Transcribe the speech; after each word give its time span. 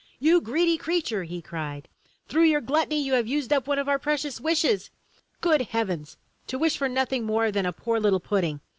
"You 0.17 0.41
greedy 0.41 0.79
creature!" 0.79 1.25
he 1.25 1.43
cried. 1.43 1.87
"Through 2.27 2.45
your 2.45 2.59
gluttony 2.59 2.99
you 2.99 3.13
have 3.13 3.27
used 3.27 3.53
up 3.53 3.67
one 3.67 3.77
of 3.77 3.87
our 3.87 3.99
precious 3.99 4.41
wishes! 4.41 4.89
Good 5.41 5.61
heavens, 5.61 6.17
to 6.47 6.57
wish 6.57 6.75
for 6.75 6.89
nothing 6.89 7.23
more 7.23 7.51
than 7.51 7.67
a 7.67 7.71
poor 7.71 7.99
little 7.99 8.19
pudding! 8.19 8.61